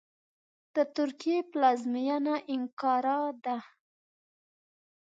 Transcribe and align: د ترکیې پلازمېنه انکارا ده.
د 0.75 0.77
ترکیې 0.95 1.37
پلازمېنه 1.51 2.35
انکارا 2.53 3.21
ده. 3.43 3.57